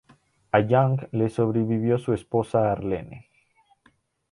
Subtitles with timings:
[0.51, 3.29] A Young le sobrevivió su esposa Arlene.